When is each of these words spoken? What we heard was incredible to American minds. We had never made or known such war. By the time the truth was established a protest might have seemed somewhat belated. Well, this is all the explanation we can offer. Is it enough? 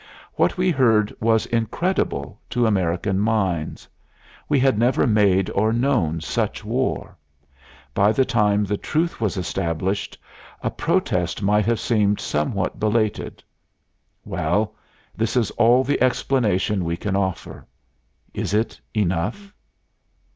What 0.33 0.57
we 0.57 0.71
heard 0.71 1.13
was 1.21 1.45
incredible 1.45 2.39
to 2.49 2.65
American 2.65 3.19
minds. 3.19 3.87
We 4.49 4.59
had 4.59 4.75
never 4.79 5.05
made 5.05 5.51
or 5.51 5.71
known 5.71 6.21
such 6.21 6.65
war. 6.65 7.15
By 7.93 8.11
the 8.11 8.25
time 8.25 8.63
the 8.63 8.77
truth 8.77 9.21
was 9.21 9.37
established 9.37 10.17
a 10.63 10.71
protest 10.71 11.43
might 11.43 11.67
have 11.67 11.79
seemed 11.79 12.19
somewhat 12.19 12.79
belated. 12.79 13.43
Well, 14.25 14.73
this 15.15 15.37
is 15.37 15.51
all 15.51 15.83
the 15.83 16.01
explanation 16.01 16.83
we 16.83 16.97
can 16.97 17.15
offer. 17.15 17.67
Is 18.33 18.55
it 18.55 18.81
enough? 18.95 19.53